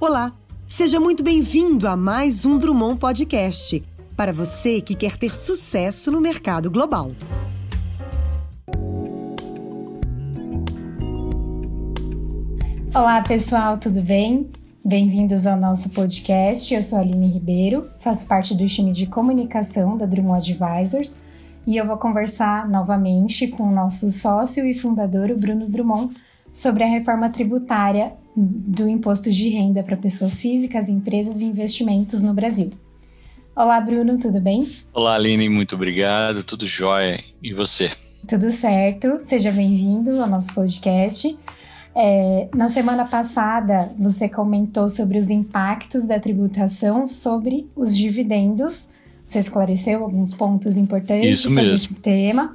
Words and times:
Olá, 0.00 0.32
seja 0.66 0.98
muito 0.98 1.22
bem-vindo 1.22 1.86
a 1.86 1.94
mais 1.94 2.46
um 2.46 2.56
Drummond 2.56 2.98
Podcast 2.98 3.84
para 4.16 4.32
você 4.32 4.80
que 4.80 4.94
quer 4.94 5.18
ter 5.18 5.36
sucesso 5.36 6.10
no 6.10 6.22
mercado 6.22 6.70
global. 6.70 7.10
Olá, 12.94 13.20
pessoal, 13.20 13.76
tudo 13.76 14.00
bem? 14.00 14.50
Bem-vindos 14.82 15.46
ao 15.46 15.58
nosso 15.58 15.90
podcast. 15.90 16.72
Eu 16.72 16.82
sou 16.82 16.96
a 16.96 17.02
Aline 17.02 17.26
Ribeiro, 17.26 17.86
faço 18.00 18.26
parte 18.26 18.54
do 18.54 18.64
time 18.64 18.92
de 18.92 19.06
comunicação 19.06 19.98
da 19.98 20.06
Drummond 20.06 20.50
Advisors 20.50 21.12
e 21.66 21.76
eu 21.76 21.84
vou 21.84 21.98
conversar 21.98 22.66
novamente 22.66 23.48
com 23.48 23.64
o 23.64 23.70
nosso 23.70 24.10
sócio 24.10 24.66
e 24.66 24.72
fundador, 24.72 25.30
o 25.30 25.38
Bruno 25.38 25.68
Drummond, 25.68 26.16
sobre 26.54 26.84
a 26.84 26.88
reforma 26.88 27.28
tributária 27.28 28.14
do 28.36 28.88
imposto 28.88 29.30
de 29.30 29.48
renda 29.48 29.82
para 29.82 29.96
pessoas 29.96 30.40
físicas, 30.40 30.88
empresas 30.88 31.40
e 31.40 31.44
investimentos 31.44 32.22
no 32.22 32.32
Brasil. 32.32 32.70
Olá, 33.54 33.80
Bruno, 33.80 34.18
tudo 34.18 34.40
bem? 34.40 34.66
Olá, 34.94 35.14
Aline, 35.14 35.48
muito 35.48 35.74
obrigado, 35.74 36.42
tudo 36.42 36.66
jóia. 36.66 37.22
E 37.42 37.52
você? 37.52 37.90
Tudo 38.28 38.50
certo, 38.50 39.18
seja 39.20 39.50
bem-vindo 39.50 40.22
ao 40.22 40.28
nosso 40.28 40.54
podcast. 40.54 41.36
É, 41.94 42.48
na 42.54 42.68
semana 42.68 43.04
passada, 43.04 43.92
você 43.98 44.28
comentou 44.28 44.88
sobre 44.88 45.18
os 45.18 45.28
impactos 45.28 46.06
da 46.06 46.20
tributação 46.20 47.06
sobre 47.06 47.68
os 47.74 47.96
dividendos. 47.96 48.88
Você 49.26 49.40
esclareceu 49.40 50.02
alguns 50.02 50.34
pontos 50.34 50.76
importantes 50.76 51.40
sobre 51.40 51.74
esse 51.74 51.94
tema. 51.96 52.54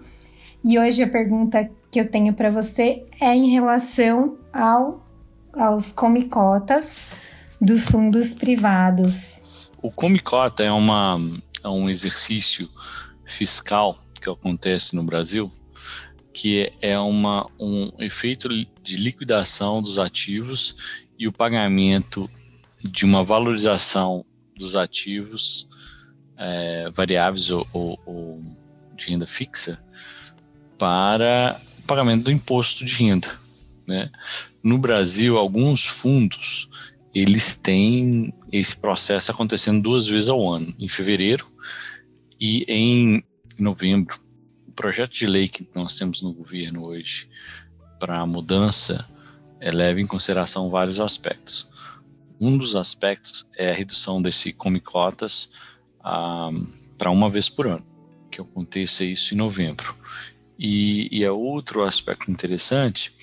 E 0.64 0.80
hoje 0.80 1.04
a 1.04 1.08
pergunta 1.08 1.70
que 1.92 2.00
eu 2.00 2.10
tenho 2.10 2.34
para 2.34 2.50
você 2.50 3.06
é 3.22 3.36
em 3.36 3.52
relação 3.52 4.38
ao, 4.52 5.05
aos 5.58 5.92
comicotas 5.92 6.98
dos 7.60 7.88
fundos 7.88 8.34
privados. 8.34 9.72
O 9.82 9.92
Comicota 9.92 10.64
é, 10.64 10.72
uma, 10.72 11.20
é 11.64 11.68
um 11.68 11.90
exercício 11.90 12.70
fiscal 13.26 13.98
que 14.22 14.30
acontece 14.30 14.96
no 14.96 15.04
Brasil 15.04 15.52
que 16.36 16.74
é 16.82 17.00
uma, 17.00 17.50
um 17.58 17.90
efeito 17.98 18.50
de 18.84 18.98
liquidação 18.98 19.82
dos 19.82 19.98
ativos 19.98 20.76
e 21.18 21.30
o 21.30 21.32
pagamento 21.32 22.30
de 22.84 23.06
uma 23.06 23.24
valorização 23.24 24.26
dos 24.54 24.76
ativos 24.76 25.70
é, 26.38 26.90
variáveis 26.94 27.50
ou, 27.50 27.66
ou, 27.72 28.00
ou, 28.06 28.44
de 28.94 29.10
renda 29.10 29.26
fixa 29.26 29.82
para 30.78 31.62
pagamento 31.88 32.26
do 32.26 32.32
imposto 32.32 32.84
de 32.84 32.94
renda. 32.96 33.30
Né? 33.88 34.12
No 34.64 34.78
Brasil, 34.78 35.38
alguns 35.38 35.86
fundos 35.86 36.70
eles 37.14 37.56
têm 37.56 38.34
esse 38.52 38.76
processo 38.76 39.32
acontecendo 39.32 39.82
duas 39.82 40.06
vezes 40.06 40.28
ao 40.28 40.52
ano, 40.52 40.76
em 40.78 40.90
fevereiro 40.90 41.48
e 42.40 42.66
em 42.68 43.24
novembro 43.58 44.26
projeto 44.76 45.14
de 45.14 45.26
lei 45.26 45.48
que 45.48 45.68
nós 45.74 45.96
temos 45.96 46.22
no 46.22 46.34
governo 46.34 46.84
hoje 46.84 47.30
para 48.00 48.20
a 48.20 48.26
mudança 48.26 49.08
é, 49.60 49.72
leva 49.72 50.02
em 50.02 50.06
consideração 50.06 50.70
vários 50.70 51.00
aspectos. 51.00 51.70
Um 52.40 52.58
dos 52.58 52.76
aspectos 52.76 53.48
é 53.56 53.72
a 53.72 53.74
redução 53.74 54.22
desse 54.22 54.52
come 54.52 54.82
cotas 54.82 55.50
ah, 56.04 56.52
para 56.98 57.10
uma 57.10 57.30
vez 57.30 57.48
por 57.48 57.68
ano, 57.68 57.86
que 58.30 58.42
aconteça 58.42 59.06
isso 59.06 59.34
em 59.34 59.38
novembro. 59.38 59.96
E, 60.60 61.08
e 61.12 61.28
outro 61.28 61.84
aspecto 61.84 62.30
interessante 62.30 63.14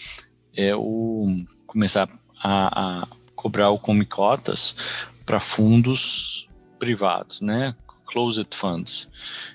é 0.57 0.75
o 0.75 1.45
começar 1.67 2.09
a, 2.43 3.03
a 3.03 3.09
cobrar 3.35 3.71
o 3.71 3.79
come 3.79 4.05
cotas 4.05 5.09
para 5.25 5.41
fundos 5.41 6.49
privados, 6.79 7.41
né? 7.41 7.75
Closed 8.07 8.49
funds, 8.55 9.09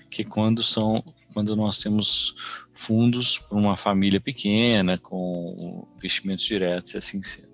que 0.10 0.24
quando 0.24 0.64
são 0.64 1.04
quando 1.34 1.56
nós 1.56 1.78
temos 1.80 2.36
fundos 2.74 3.38
para 3.38 3.58
uma 3.58 3.78
família 3.78 4.20
pequena, 4.20 4.98
com 4.98 5.88
investimentos 5.96 6.46
diretos 6.46 6.94
e 6.94 6.98
assim 6.98 7.22
sendo. 7.22 7.48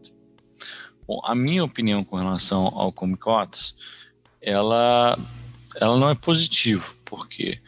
Bom, 1.08 1.20
a 1.24 1.36
minha 1.36 1.64
opinião 1.64 2.04
com 2.04 2.16
relação 2.16 2.68
ao 2.68 2.92
Comicotas, 2.92 3.76
ela, 4.42 5.18
ela 5.76 5.98
não 5.98 6.10
é 6.10 6.16
positiva, 6.16 6.94
porque 7.04 7.60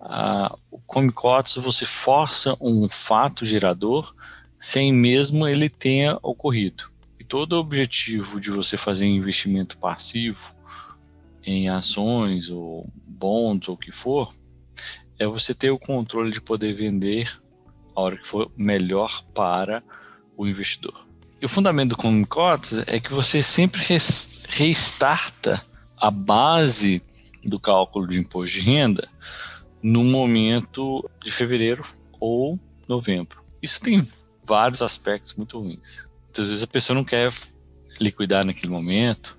a, 0.00 0.54
o 0.70 0.78
Comicotas 0.80 1.54
você 1.54 1.86
força 1.86 2.56
um 2.60 2.88
fato 2.88 3.44
gerador 3.44 4.14
sem 4.58 4.92
mesmo 4.92 5.46
ele 5.46 5.68
tenha 5.68 6.18
ocorrido. 6.22 6.90
E 7.18 7.24
todo 7.24 7.54
o 7.54 7.58
objetivo 7.58 8.40
de 8.40 8.50
você 8.50 8.76
fazer 8.76 9.06
investimento 9.06 9.78
passivo 9.78 10.54
em 11.44 11.68
ações 11.68 12.50
ou 12.50 12.90
bonds 13.06 13.68
ou 13.68 13.74
o 13.74 13.78
que 13.78 13.92
for, 13.92 14.32
é 15.18 15.26
você 15.26 15.54
ter 15.54 15.70
o 15.70 15.78
controle 15.78 16.30
de 16.30 16.40
poder 16.40 16.74
vender 16.74 17.40
a 17.94 18.00
hora 18.00 18.16
que 18.16 18.26
for 18.26 18.50
melhor 18.56 19.22
para 19.34 19.82
o 20.36 20.46
investidor. 20.46 21.06
E 21.40 21.46
o 21.46 21.48
fundamento 21.48 21.90
do 21.90 21.96
Common 21.96 22.24
é 22.86 23.00
que 23.00 23.12
você 23.12 23.42
sempre 23.42 23.82
restarta 24.48 25.62
a 25.96 26.10
base 26.10 27.02
do 27.44 27.60
cálculo 27.60 28.06
de 28.06 28.18
imposto 28.18 28.58
de 28.58 28.62
renda 28.62 29.08
no 29.82 30.02
momento 30.02 31.08
de 31.24 31.30
fevereiro 31.30 31.84
ou 32.18 32.58
novembro. 32.88 33.44
Isso 33.62 33.80
tem 33.80 34.06
vários 34.46 34.82
aspectos 34.82 35.34
muito 35.34 35.58
ruins. 35.58 36.08
Muitas 36.24 36.48
vezes 36.48 36.62
a 36.62 36.66
pessoa 36.66 36.94
não 36.94 37.04
quer 37.04 37.32
liquidar 38.00 38.44
naquele 38.44 38.72
momento, 38.72 39.38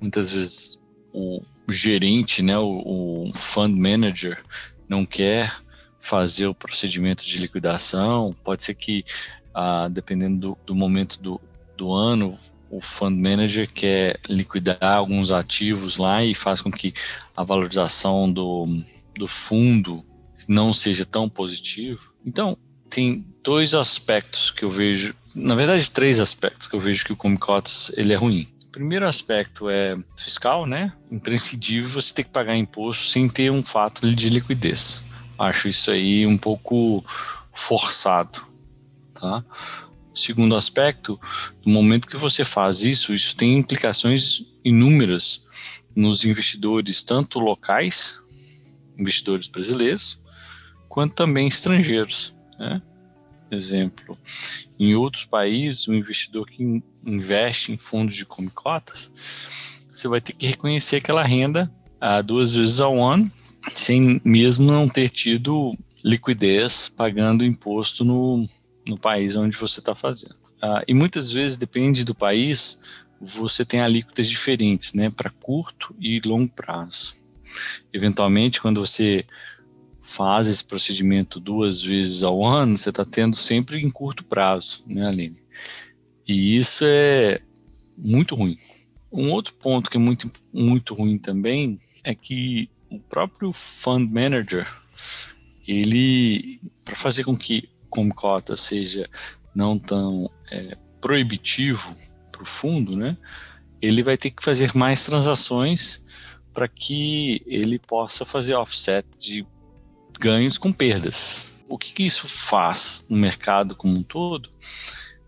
muitas 0.00 0.30
vezes 0.30 0.78
o 1.12 1.42
gerente, 1.68 2.42
né, 2.42 2.58
o, 2.58 3.28
o 3.28 3.32
fund 3.34 3.78
manager 3.78 4.42
não 4.88 5.04
quer 5.04 5.52
fazer 5.98 6.46
o 6.46 6.54
procedimento 6.54 7.24
de 7.24 7.38
liquidação, 7.38 8.36
pode 8.44 8.62
ser 8.62 8.74
que, 8.74 9.04
ah, 9.52 9.88
dependendo 9.88 10.38
do, 10.38 10.58
do 10.66 10.74
momento 10.74 11.20
do, 11.20 11.40
do 11.76 11.92
ano, 11.92 12.38
o 12.70 12.80
fund 12.80 13.20
manager 13.20 13.70
quer 13.72 14.20
liquidar 14.28 14.78
alguns 14.82 15.30
ativos 15.30 15.98
lá 15.98 16.22
e 16.24 16.34
faz 16.34 16.60
com 16.60 16.70
que 16.70 16.92
a 17.36 17.42
valorização 17.42 18.30
do, 18.30 18.66
do 19.16 19.26
fundo 19.26 20.04
não 20.48 20.72
seja 20.72 21.04
tão 21.04 21.28
positiva. 21.28 22.00
Então, 22.24 22.56
tem 22.88 23.24
dois 23.46 23.76
aspectos 23.76 24.50
que 24.50 24.64
eu 24.64 24.70
vejo, 24.70 25.14
na 25.36 25.54
verdade, 25.54 25.88
três 25.88 26.18
aspectos 26.18 26.66
que 26.66 26.74
eu 26.74 26.80
vejo 26.80 27.04
que 27.04 27.12
o 27.12 27.16
Comicotas 27.16 27.92
ele 27.96 28.12
é 28.12 28.16
ruim. 28.16 28.48
O 28.64 28.70
primeiro 28.72 29.06
aspecto 29.06 29.70
é 29.70 29.96
fiscal, 30.16 30.66
né? 30.66 30.92
Imprescindível 31.12 31.88
você 31.88 32.12
ter 32.12 32.24
que 32.24 32.30
pagar 32.30 32.56
imposto 32.56 33.06
sem 33.06 33.28
ter 33.28 33.52
um 33.52 33.62
fato 33.62 34.12
de 34.12 34.30
liquidez. 34.30 35.00
Acho 35.38 35.68
isso 35.68 35.92
aí 35.92 36.26
um 36.26 36.36
pouco 36.36 37.04
forçado, 37.54 38.44
tá? 39.14 39.44
Segundo 40.12 40.56
aspecto, 40.56 41.18
no 41.64 41.72
momento 41.72 42.08
que 42.08 42.16
você 42.16 42.44
faz 42.44 42.82
isso, 42.82 43.14
isso 43.14 43.36
tem 43.36 43.56
implicações 43.56 44.44
inúmeras 44.64 45.46
nos 45.94 46.24
investidores, 46.24 47.04
tanto 47.04 47.38
locais, 47.38 48.18
investidores 48.98 49.46
brasileiros, 49.46 50.18
quanto 50.88 51.14
também 51.14 51.46
estrangeiros. 51.46 52.34
Né? 52.58 52.82
Exemplo, 53.50 54.18
em 54.78 54.94
outros 54.94 55.24
países, 55.24 55.86
o 55.86 55.94
investidor 55.94 56.46
que 56.46 56.82
investe 57.04 57.72
em 57.72 57.78
fundos 57.78 58.16
de 58.16 58.24
comicotas, 58.24 59.10
você 59.88 60.08
vai 60.08 60.20
ter 60.20 60.32
que 60.32 60.46
reconhecer 60.46 60.96
aquela 60.96 61.24
renda 61.24 61.72
ah, 62.00 62.20
duas 62.20 62.54
vezes 62.54 62.80
ao 62.80 63.02
ano, 63.02 63.30
sem 63.68 64.20
mesmo 64.24 64.70
não 64.70 64.88
ter 64.88 65.08
tido 65.08 65.76
liquidez 66.04 66.88
pagando 66.88 67.44
imposto 67.44 68.04
no, 68.04 68.46
no 68.86 68.98
país 68.98 69.36
onde 69.36 69.56
você 69.56 69.80
está 69.80 69.94
fazendo. 69.94 70.36
Ah, 70.60 70.82
e 70.86 70.92
muitas 70.92 71.30
vezes, 71.30 71.56
depende 71.56 72.04
do 72.04 72.14
país, 72.14 72.82
você 73.20 73.64
tem 73.64 73.80
alíquotas 73.80 74.28
diferentes, 74.28 74.92
né, 74.92 75.10
para 75.10 75.30
curto 75.30 75.94
e 76.00 76.20
longo 76.24 76.52
prazo. 76.52 77.14
Eventualmente, 77.92 78.60
quando 78.60 78.80
você 78.80 79.24
faz 80.06 80.46
esse 80.46 80.64
procedimento 80.64 81.40
duas 81.40 81.82
vezes 81.82 82.22
ao 82.22 82.44
ano, 82.44 82.78
você 82.78 82.90
está 82.90 83.04
tendo 83.04 83.34
sempre 83.34 83.80
em 83.80 83.90
curto 83.90 84.24
prazo, 84.24 84.84
né, 84.86 85.08
Aline? 85.08 85.42
E 86.26 86.56
isso 86.56 86.84
é 86.86 87.40
muito 87.98 88.36
ruim. 88.36 88.56
Um 89.10 89.32
outro 89.32 89.52
ponto 89.54 89.90
que 89.90 89.96
é 89.96 90.00
muito, 90.00 90.30
muito 90.52 90.94
ruim 90.94 91.18
também 91.18 91.76
é 92.04 92.14
que 92.14 92.70
o 92.88 93.00
próprio 93.00 93.52
fund 93.52 94.08
manager, 94.08 94.64
ele, 95.66 96.60
para 96.84 96.94
fazer 96.94 97.24
com 97.24 97.36
que 97.36 97.68
como 97.90 98.14
cota 98.14 98.54
seja 98.54 99.10
não 99.52 99.76
tão 99.76 100.30
é, 100.52 100.76
proibitivo 101.00 101.96
para 102.30 102.44
o 102.44 102.46
fundo, 102.46 102.96
né, 102.96 103.16
ele 103.82 104.04
vai 104.04 104.16
ter 104.16 104.30
que 104.30 104.44
fazer 104.44 104.72
mais 104.76 105.04
transações 105.04 106.04
para 106.54 106.68
que 106.68 107.42
ele 107.44 107.78
possa 107.78 108.24
fazer 108.24 108.54
offset 108.54 109.04
de 109.18 109.44
ganhos 110.16 110.58
com 110.58 110.72
perdas. 110.72 111.52
O 111.68 111.76
que, 111.76 111.92
que 111.92 112.02
isso 112.04 112.28
faz 112.28 113.04
no 113.08 113.16
mercado 113.16 113.74
como 113.74 113.96
um 113.96 114.02
todo? 114.02 114.50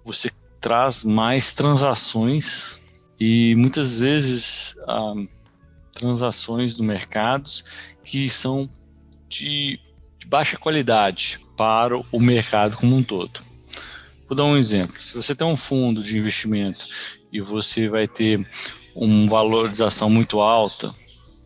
Você 0.05 0.31
traz 0.61 1.05
mais 1.05 1.52
transações 1.52 3.05
e 3.19 3.55
muitas 3.56 4.00
vezes 4.00 4.76
ah, 4.87 5.14
transações 5.93 6.76
no 6.76 6.85
mercado 6.85 7.50
que 8.05 8.31
são 8.31 8.69
de, 9.29 9.81
de 10.19 10.26
baixa 10.26 10.56
qualidade 10.56 11.40
para 11.56 11.99
o 11.99 12.20
mercado 12.20 12.76
como 12.76 12.96
um 12.96 13.02
todo. 13.02 13.40
Vou 14.29 14.37
dar 14.37 14.44
um 14.44 14.56
exemplo. 14.56 15.00
Se 15.00 15.17
você 15.17 15.35
tem 15.35 15.46
um 15.46 15.56
fundo 15.56 16.02
de 16.02 16.19
investimento 16.19 16.87
e 17.32 17.40
você 17.40 17.88
vai 17.88 18.06
ter 18.06 18.49
uma 18.94 19.26
valorização 19.29 20.08
muito 20.08 20.40
alta 20.40 20.93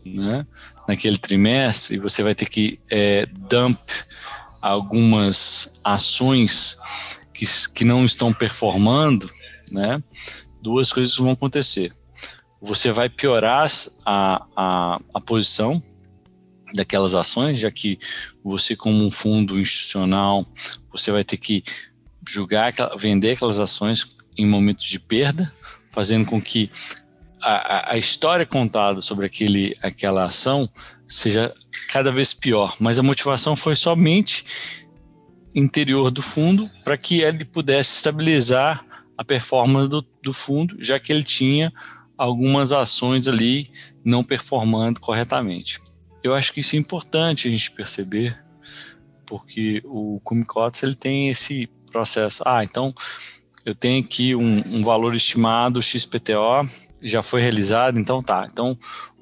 né, 0.05 0.47
naquele 0.89 1.19
trimestre, 1.19 1.99
você 1.99 2.23
vai 2.23 2.35
ter 2.35 2.47
que 2.47 2.79
é, 2.91 3.27
dump 3.27 3.77
algumas 4.63 5.81
ações 5.85 6.77
que, 7.33 7.45
que 7.75 7.85
não 7.85 8.05
estão 8.05 8.33
performando, 8.33 9.29
né, 9.73 10.03
duas 10.63 10.93
coisas 10.93 11.17
vão 11.17 11.31
acontecer. 11.31 11.93
Você 12.61 12.93
vai 12.93 13.09
piorar 13.09 13.67
a, 14.07 14.47
a, 14.57 15.01
a 15.15 15.21
posição 15.21 15.83
daquelas 16.75 17.15
ações, 17.15 17.59
já 17.59 17.71
que 17.71 17.99
você, 18.43 18.77
como 18.77 19.05
um 19.05 19.11
fundo 19.11 19.59
institucional, 19.59 20.47
você 20.91 21.11
vai 21.11 21.25
ter 21.25 21.37
que 21.37 21.63
julgar, 22.29 22.73
vender 22.97 23.33
aquelas 23.33 23.61
ações 23.61 24.07
em 24.37 24.47
momentos 24.47 24.85
de 24.85 24.99
perda, 24.99 25.53
fazendo 25.91 26.27
com 26.29 26.41
que 26.41 26.71
a, 27.43 27.93
a, 27.93 27.99
história 27.99 28.47
contada 28.47 29.01
sobre 29.01 29.27
aquele, 29.27 29.77
aquela 29.83 30.25
ação 30.25 30.69
seja 31.07 31.53
cada 31.89 32.13
vez 32.13 32.33
pior. 32.33 32.77
Mas 32.81 32.99
a 32.99 33.03
motivação 33.03 33.57
foi 33.57 33.75
somente 33.75 34.45
interior 35.55 36.11
do 36.11 36.23
fundo 36.23 36.71
para 36.85 36.97
que 36.97 37.21
ele 37.21 37.45
pudesse 37.45 37.97
estabilizar 37.97 38.87
a 39.19 39.25
performance 39.25 39.89
do, 39.89 40.07
do 40.23 40.33
fundo, 40.33 40.77
já 40.79 40.99
que 40.99 41.13
ele 41.13 41.23
tinha 41.23 41.73
algumas 42.17 42.73
ações 42.73 43.27
ali 43.27 43.71
não 44.05 44.23
performando 44.23 45.01
corretamente. 45.01 45.81
Eu 46.23 46.35
acho 46.35 46.53
que 46.53 46.61
isso 46.61 46.77
é 46.77 46.79
importante 46.79 47.49
a 47.49 47.51
gente 47.51 47.71
perceber, 47.73 48.39
porque 49.27 49.83
o 49.85 50.21
Cumicotes 50.23 50.83
ele 50.83 50.95
tem 50.95 51.29
esse 51.29 51.69
processo. 51.91 52.43
Ah, 52.47 52.63
então 52.63 52.95
eu 53.65 53.75
tenho 53.75 54.03
aqui 54.03 54.35
um, 54.35 54.63
um 54.75 54.83
valor 54.83 55.15
estimado 55.15 55.83
XPTO, 55.83 56.65
já 57.03 57.23
foi 57.23 57.41
realizado, 57.41 57.99
então 57.99 58.23
tá. 58.23 58.47
Então 58.51 58.79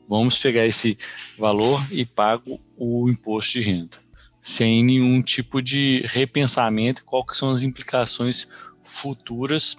vamos 0.08 0.38
pegar 0.38 0.66
esse 0.66 0.98
valor 1.38 1.86
e 1.90 2.04
pago 2.04 2.60
o 2.76 3.08
imposto 3.08 3.52
de 3.52 3.60
renda, 3.60 3.96
sem 4.40 4.84
nenhum 4.84 5.22
tipo 5.22 5.62
de 5.62 6.00
repensamento, 6.06 7.04
quais 7.04 7.38
são 7.38 7.50
as 7.50 7.62
implicações 7.62 8.48
futuras 8.84 9.76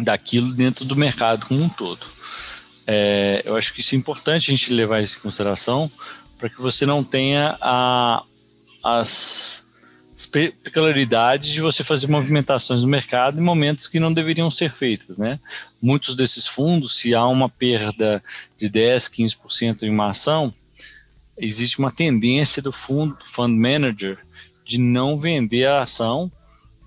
daquilo 0.00 0.52
dentro 0.52 0.84
do 0.84 0.96
mercado 0.96 1.46
como 1.46 1.62
um 1.62 1.68
todo. 1.68 2.06
É, 2.86 3.42
eu 3.44 3.56
acho 3.56 3.72
que 3.72 3.80
isso 3.80 3.94
é 3.94 3.98
importante 3.98 4.50
a 4.50 4.54
gente 4.54 4.72
levar 4.72 5.02
isso 5.02 5.18
em 5.18 5.22
consideração 5.22 5.90
para 6.38 6.48
que 6.48 6.60
você 6.60 6.84
não 6.84 7.04
tenha 7.04 7.56
a, 7.60 8.24
as 8.82 9.66
peculiaridades 10.26 11.50
de 11.50 11.60
você 11.60 11.82
fazer 11.84 12.08
movimentações 12.08 12.82
no 12.82 12.88
mercado 12.88 13.38
em 13.38 13.42
momentos 13.42 13.88
que 13.88 14.00
não 14.00 14.12
deveriam 14.12 14.50
ser 14.50 14.72
feitas, 14.72 15.18
né? 15.18 15.40
Muitos 15.80 16.14
desses 16.14 16.46
fundos, 16.46 16.96
se 16.96 17.14
há 17.14 17.26
uma 17.26 17.48
perda 17.48 18.22
de 18.56 18.68
10, 18.68 19.08
15% 19.08 19.82
em 19.82 19.90
uma 19.90 20.10
ação, 20.10 20.52
existe 21.36 21.78
uma 21.78 21.90
tendência 21.90 22.62
do 22.62 22.72
fundo, 22.72 23.16
fund 23.22 23.58
manager, 23.58 24.18
de 24.64 24.78
não 24.78 25.18
vender 25.18 25.66
a 25.66 25.82
ação 25.82 26.30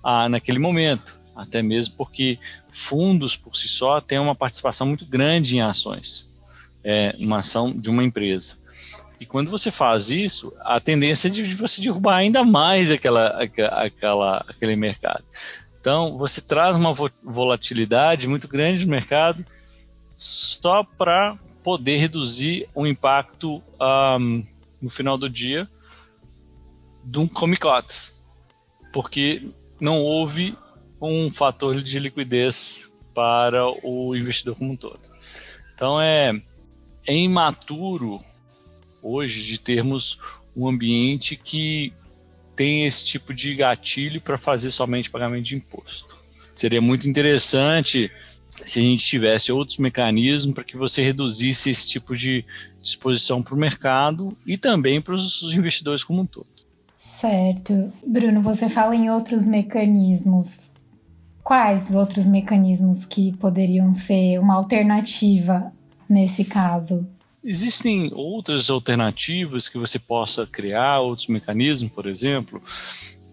ah, 0.02 0.28
naquele 0.28 0.58
momento, 0.58 1.20
até 1.34 1.62
mesmo 1.62 1.96
porque 1.96 2.38
fundos 2.68 3.36
por 3.36 3.56
si 3.56 3.68
só 3.68 4.00
têm 4.00 4.18
uma 4.18 4.34
participação 4.34 4.86
muito 4.86 5.04
grande 5.06 5.56
em 5.56 5.60
ações, 5.60 6.34
é, 6.82 7.14
uma 7.18 7.38
ação 7.38 7.76
de 7.76 7.90
uma 7.90 8.02
empresa. 8.02 8.58
E 9.20 9.24
quando 9.24 9.50
você 9.50 9.70
faz 9.70 10.10
isso, 10.10 10.52
a 10.62 10.78
tendência 10.78 11.28
é 11.28 11.30
de 11.30 11.42
você 11.54 11.80
derrubar 11.80 12.16
ainda 12.16 12.44
mais 12.44 12.90
aquela, 12.90 13.28
aquela, 13.82 14.44
aquele 14.48 14.76
mercado. 14.76 15.24
Então, 15.80 16.18
você 16.18 16.40
traz 16.40 16.76
uma 16.76 16.92
volatilidade 17.22 18.28
muito 18.28 18.48
grande 18.48 18.84
no 18.84 18.90
mercado 18.90 19.44
só 20.16 20.82
para 20.82 21.38
poder 21.62 21.98
reduzir 21.98 22.68
o 22.74 22.86
impacto 22.86 23.62
um, 23.80 24.42
no 24.80 24.90
final 24.90 25.16
do 25.16 25.30
dia 25.30 25.68
de 27.04 27.18
um 27.18 27.26
comicotes, 27.26 28.28
porque 28.92 29.48
não 29.80 30.02
houve 30.02 30.56
um 31.00 31.30
fator 31.30 31.80
de 31.80 31.98
liquidez 31.98 32.90
para 33.14 33.64
o 33.82 34.14
investidor 34.16 34.56
como 34.56 34.72
um 34.72 34.76
todo. 34.76 35.00
Então, 35.74 36.00
é, 36.00 36.32
é 37.06 37.14
imaturo 37.14 38.18
hoje 39.06 39.44
de 39.44 39.60
termos 39.60 40.18
um 40.56 40.66
ambiente 40.66 41.36
que 41.36 41.92
tem 42.56 42.86
esse 42.86 43.04
tipo 43.04 43.34
de 43.34 43.54
gatilho 43.54 44.20
para 44.20 44.38
fazer 44.38 44.70
somente 44.70 45.10
pagamento 45.10 45.44
de 45.44 45.56
imposto. 45.56 46.16
Seria 46.52 46.80
muito 46.80 47.06
interessante 47.06 48.10
se 48.64 48.80
a 48.80 48.82
gente 48.82 49.04
tivesse 49.04 49.52
outros 49.52 49.76
mecanismos 49.78 50.54
para 50.54 50.64
que 50.64 50.76
você 50.76 51.02
reduzisse 51.02 51.68
esse 51.68 51.88
tipo 51.88 52.16
de 52.16 52.44
exposição 52.82 53.42
para 53.42 53.54
o 53.54 53.58
mercado 53.58 54.30
e 54.46 54.56
também 54.56 55.00
para 55.00 55.14
os 55.14 55.42
investidores 55.54 56.02
como 56.02 56.22
um 56.22 56.26
todo. 56.26 56.48
Certo. 56.94 57.92
Bruno, 58.06 58.40
você 58.40 58.70
fala 58.70 58.96
em 58.96 59.10
outros 59.10 59.46
mecanismos. 59.46 60.72
Quais 61.42 61.94
outros 61.94 62.26
mecanismos 62.26 63.04
que 63.04 63.36
poderiam 63.36 63.92
ser 63.92 64.38
uma 64.38 64.54
alternativa 64.54 65.70
nesse 66.08 66.44
caso? 66.44 67.06
Existem 67.48 68.10
outras 68.12 68.70
alternativas 68.70 69.68
que 69.68 69.78
você 69.78 70.00
possa 70.00 70.44
criar, 70.44 70.98
outros 70.98 71.28
mecanismos, 71.28 71.92
por 71.92 72.06
exemplo, 72.06 72.60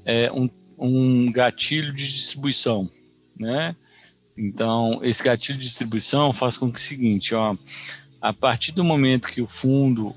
é 0.05 0.31
um, 0.31 0.47
um 0.77 1.31
gatilho 1.31 1.91
de 1.91 2.05
distribuição, 2.05 2.87
né? 3.39 3.75
Então, 4.37 4.99
esse 5.01 5.23
gatilho 5.23 5.57
de 5.57 5.65
distribuição 5.65 6.31
faz 6.31 6.59
com 6.59 6.71
que 6.71 6.77
o 6.77 6.81
seguinte, 6.81 7.33
ó, 7.33 7.57
a 8.21 8.31
partir 8.31 8.71
do 8.71 8.83
momento 8.83 9.29
que 9.29 9.41
o 9.41 9.47
fundo 9.47 10.15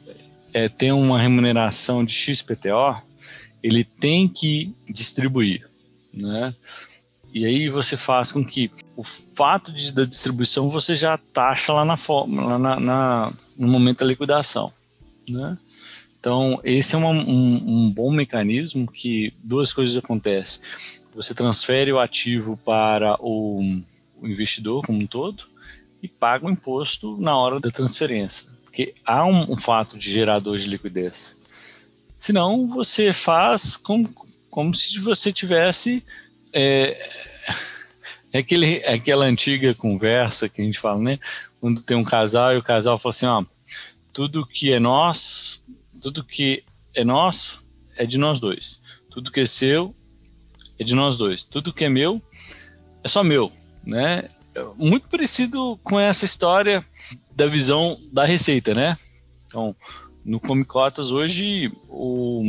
é, 0.52 0.69
tem 0.69 0.93
uma 0.93 1.19
remuneração 1.19 2.04
de 2.04 2.12
XPTO, 2.12 3.02
ele 3.62 3.82
tem 3.82 4.28
que 4.28 4.75
distribuir, 4.87 5.66
né? 6.12 6.54
E 7.32 7.46
aí 7.46 7.70
você 7.70 7.96
faz 7.96 8.31
com 8.31 8.44
que 8.44 8.70
o 8.96 9.04
fato 9.04 9.70
de, 9.70 9.93
da 9.93 10.05
distribuição 10.05 10.70
você 10.70 10.94
já 10.94 11.19
taxa 11.19 11.72
lá 11.72 11.84
na 11.84 11.96
forma, 11.96 12.58
na, 12.58 12.81
na, 12.81 13.32
no 13.56 13.69
momento 13.69 13.98
da 13.98 14.06
liquidação, 14.06 14.72
né? 15.29 15.58
Então 16.19 16.58
esse 16.65 16.94
é 16.94 16.98
uma, 16.98 17.10
um, 17.10 17.62
um 17.86 17.91
bom 17.91 18.10
mecanismo 18.10 18.91
que 18.91 19.34
duas 19.44 19.72
coisas 19.72 19.96
acontecem. 19.96 20.62
Você 21.15 21.34
transfere 21.34 21.93
o 21.93 22.00
ativo 22.00 22.56
para 22.56 23.17
o, 23.20 23.60
o 24.20 24.26
investidor 24.26 24.82
como 24.84 24.98
um 24.98 25.06
todo 25.06 25.44
e 26.03 26.08
paga 26.08 26.46
o 26.46 26.50
imposto 26.50 27.17
na 27.19 27.36
hora 27.36 27.60
da 27.60 27.70
transferência, 27.70 28.48
porque 28.65 28.94
há 29.05 29.24
um, 29.26 29.53
um 29.53 29.56
fato 29.56 29.98
de 29.98 30.10
gerador 30.10 30.58
de 30.58 30.69
liquidez. 30.69 31.36
Senão 32.17 32.67
você 32.67 33.12
faz 33.12 33.76
como, 33.76 34.08
como 34.50 34.72
se 34.72 34.98
você 34.98 35.31
tivesse 35.32 36.03
é, 36.53 37.35
é, 38.33 38.39
aquele, 38.39 38.79
é 38.79 38.95
aquela 38.95 39.25
antiga 39.25 39.75
conversa 39.75 40.49
que 40.49 40.61
a 40.61 40.65
gente 40.65 40.79
fala, 40.79 41.01
né? 41.01 41.19
Quando 41.61 41.83
tem 41.83 41.97
um 41.97 42.05
casal 42.05 42.55
e 42.55 42.59
o 42.59 42.63
casal 42.63 42.99
fala 42.99 43.11
assim, 43.11 43.27
ó, 43.27 43.45
tudo 44.13 44.47
que 44.47 44.73
é 44.73 44.81
nosso, 44.81 45.65
tudo 46.03 46.25
que 46.25 46.65
é 46.95 47.05
nosso 47.05 47.65
é 47.97 48.06
de 48.06 48.19
nós 48.19 48.41
dois. 48.41 48.81
Tudo 49.11 49.31
que 49.31 49.41
é 49.41 49.47
seu 49.47 49.95
é 50.79 50.85
de 50.85 50.95
nós 50.95 51.17
dois. 51.17 51.45
Tudo 51.45 51.73
que 51.73 51.85
é 51.85 51.89
meu 51.89 52.21
é 53.03 53.09
só 53.09 53.23
meu, 53.23 53.51
né? 53.85 54.29
Muito 54.77 55.09
parecido 55.09 55.79
com 55.83 56.01
essa 56.01 56.25
história 56.25 56.85
da 57.35 57.47
visão 57.47 57.99
da 58.11 58.25
receita, 58.25 58.75
né? 58.75 58.97
Então, 59.47 59.77
no 60.25 60.41
Comicotas 60.41 61.11
hoje 61.11 61.71
o, 61.89 62.43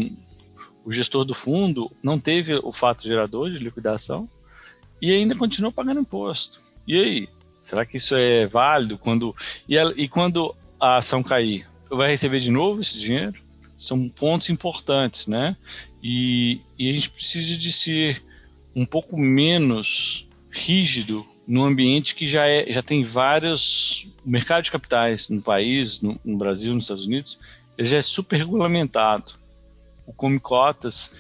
o 0.84 0.92
gestor 0.92 1.26
do 1.26 1.34
fundo 1.34 1.92
não 2.02 2.18
teve 2.18 2.56
o 2.64 2.72
fato 2.72 3.04
gerador 3.04 3.52
de 3.52 3.60
liquidação 3.60 4.30
e 5.02 5.12
ainda 5.12 5.36
continua 5.36 5.72
pagando 5.72 6.00
imposto. 6.00 6.60
E 6.88 6.98
aí? 6.98 7.30
Será 7.62 7.86
que 7.86 7.98
isso 7.98 8.16
é 8.16 8.48
válido 8.48 8.98
quando 8.98 9.36
e, 9.68 9.76
e 9.98 10.08
quando 10.08 10.56
a 10.80 10.98
ação 10.98 11.22
cair? 11.22 11.68
Vai 11.90 12.10
receber 12.10 12.40
de 12.40 12.52
novo 12.52 12.80
esse 12.80 12.98
dinheiro? 12.98 13.34
São 13.78 14.08
pontos 14.08 14.50
importantes, 14.50 15.28
né? 15.28 15.56
E, 16.02 16.62
e 16.78 16.90
a 16.90 16.94
gente 16.94 17.10
precisa 17.10 17.58
de 17.58 17.72
ser 17.72 18.24
um 18.76 18.86
pouco 18.86 19.18
menos 19.18 20.28
rígido 20.50 21.28
no 21.48 21.64
ambiente 21.64 22.16
que 22.16 22.28
já, 22.28 22.48
é, 22.48 22.72
já 22.72 22.82
tem 22.82 23.04
vários. 23.04 24.08
O 24.26 24.30
mercado 24.30 24.64
de 24.64 24.72
capitais 24.72 25.30
no 25.30 25.42
país, 25.42 26.02
no, 26.02 26.20
no 26.24 26.38
Brasil, 26.38 26.74
nos 26.74 26.86
Estados 26.86 27.06
Unidos, 27.06 27.40
ele 27.78 27.88
já 27.88 27.98
é 27.98 28.02
super 28.02 28.38
regulamentado 28.38 29.34
o 30.08 30.14
Come 30.14 30.40
Cotas 30.40 31.12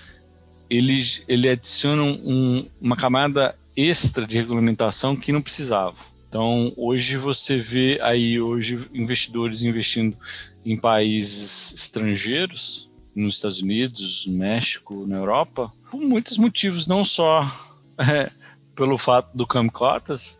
ele, 0.69 1.01
ele 1.27 1.49
adiciona 1.49 2.01
um, 2.01 2.67
uma 2.81 2.95
camada 2.95 3.55
extra 3.77 4.25
de 4.25 4.39
regulamentação 4.39 5.15
que 5.15 5.31
não 5.31 5.41
precisava. 5.41 5.95
Então, 6.27 6.73
hoje 6.75 7.15
você 7.15 7.57
vê 7.57 7.99
aí 8.01 8.41
hoje 8.41 8.89
investidores 8.93 9.61
investindo 9.61 10.17
em 10.65 10.77
países 10.77 11.73
estrangeiros, 11.73 12.91
nos 13.15 13.35
Estados 13.35 13.61
Unidos, 13.61 14.25
no 14.27 14.37
México, 14.37 15.05
na 15.07 15.17
Europa, 15.17 15.71
por 15.89 16.01
muitos 16.01 16.37
motivos, 16.37 16.87
não 16.87 17.05
só 17.05 17.43
é, 17.97 18.31
pelo 18.75 18.97
fato 18.97 19.35
do 19.35 19.47
câmbio 19.47 19.71
cotas, 19.71 20.37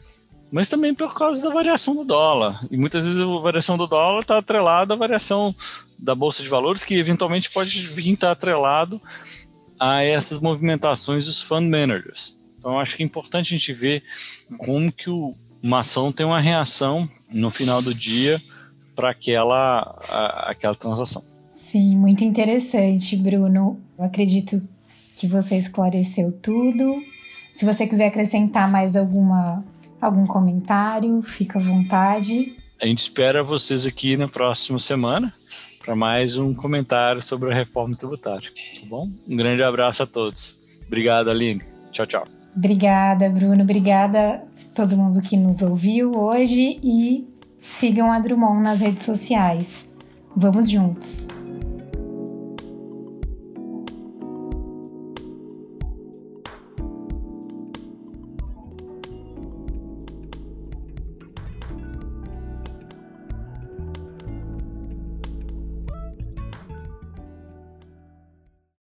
mas 0.51 0.69
também 0.69 0.93
por 0.93 1.13
causa 1.13 1.43
da 1.43 1.49
variação 1.53 1.95
do 1.95 2.03
dólar. 2.03 2.65
E 2.69 2.77
muitas 2.77 3.05
vezes 3.05 3.21
a 3.21 3.25
variação 3.39 3.77
do 3.77 3.87
dólar 3.87 4.19
está 4.19 4.37
atrelada 4.37 4.93
à 4.93 4.97
variação 4.97 5.55
da 5.97 6.13
bolsa 6.13 6.43
de 6.43 6.49
valores, 6.49 6.83
que 6.83 6.95
eventualmente 6.95 7.49
pode 7.49 7.79
vir 7.87 8.13
estar 8.13 8.31
atrelado 8.31 9.01
a 9.79 10.03
essas 10.03 10.39
movimentações 10.39 11.25
dos 11.25 11.41
fund 11.41 11.69
managers. 11.69 12.46
Então, 12.67 12.81
acho 12.81 12.97
que 12.97 13.03
é 13.03 13.05
importante 13.05 13.55
a 13.55 13.57
gente 13.57 13.71
ver 13.71 14.03
como 14.57 14.91
que 14.91 15.09
o, 15.09 15.33
uma 15.63 15.79
ação 15.79 16.11
tem 16.11 16.25
uma 16.25 16.41
reação 16.41 17.07
no 17.31 17.49
final 17.49 17.81
do 17.81 17.93
dia 17.93 18.41
para 18.93 19.11
aquela, 19.11 19.97
aquela 20.49 20.75
transação. 20.75 21.23
Sim, 21.49 21.95
muito 21.95 22.25
interessante, 22.25 23.15
Bruno. 23.15 23.79
Eu 23.97 24.03
acredito 24.03 24.61
que 25.15 25.25
você 25.25 25.55
esclareceu 25.55 26.29
tudo. 26.29 27.01
Se 27.53 27.63
você 27.63 27.87
quiser 27.87 28.07
acrescentar 28.07 28.69
mais 28.69 28.97
alguma, 28.97 29.63
algum 30.01 30.27
comentário, 30.27 31.21
fica 31.21 31.59
à 31.59 31.61
vontade. 31.61 32.53
A 32.81 32.85
gente 32.85 32.99
espera 32.99 33.45
vocês 33.45 33.85
aqui 33.85 34.17
na 34.17 34.27
próxima 34.27 34.77
semana 34.77 35.33
para 35.85 35.95
mais 35.95 36.37
um 36.37 36.53
comentário 36.53 37.21
sobre 37.21 37.49
a 37.49 37.55
reforma 37.55 37.93
tributária. 37.93 38.49
Tá 38.49 38.87
bom? 38.89 39.09
Um 39.25 39.37
grande 39.37 39.63
abraço 39.63 40.03
a 40.03 40.05
todos. 40.05 40.59
Obrigado, 40.85 41.29
Aline. 41.29 41.63
Tchau, 41.93 42.05
tchau. 42.05 42.36
Obrigada, 42.57 43.29
Bruno. 43.29 43.61
Obrigada 43.61 44.43
todo 44.73 44.97
mundo 44.97 45.21
que 45.21 45.37
nos 45.37 45.61
ouviu 45.61 46.11
hoje 46.17 46.79
e 46.83 47.27
sigam 47.61 48.11
a 48.11 48.19
Drummond 48.19 48.63
nas 48.63 48.81
redes 48.81 49.03
sociais. 49.03 49.87
Vamos 50.35 50.67
juntos! 50.67 51.36